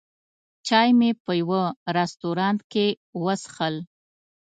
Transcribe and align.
چای 0.67 0.89
مې 0.99 1.09
په 1.23 1.31
یوه 1.41 1.63
رستورانت 1.97 2.59
کې 2.71 2.87
وڅښل. 3.23 3.75